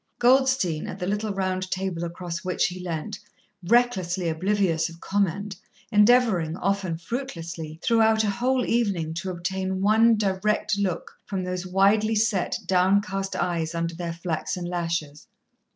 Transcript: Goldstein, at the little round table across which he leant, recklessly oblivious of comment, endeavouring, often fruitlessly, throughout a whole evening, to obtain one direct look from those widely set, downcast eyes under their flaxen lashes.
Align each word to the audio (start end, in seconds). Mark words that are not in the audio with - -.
Goldstein, 0.17 0.87
at 0.87 0.97
the 0.97 1.05
little 1.05 1.31
round 1.31 1.69
table 1.69 2.03
across 2.03 2.43
which 2.43 2.65
he 2.65 2.79
leant, 2.83 3.19
recklessly 3.67 4.29
oblivious 4.29 4.89
of 4.89 4.99
comment, 4.99 5.55
endeavouring, 5.91 6.57
often 6.57 6.97
fruitlessly, 6.97 7.79
throughout 7.83 8.23
a 8.23 8.29
whole 8.31 8.65
evening, 8.65 9.13
to 9.13 9.29
obtain 9.29 9.79
one 9.79 10.17
direct 10.17 10.75
look 10.79 11.19
from 11.27 11.43
those 11.43 11.67
widely 11.67 12.15
set, 12.15 12.57
downcast 12.65 13.35
eyes 13.35 13.75
under 13.75 13.93
their 13.93 14.13
flaxen 14.13 14.65
lashes. 14.65 15.27